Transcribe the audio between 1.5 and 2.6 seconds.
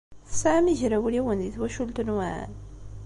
twacult-nwen?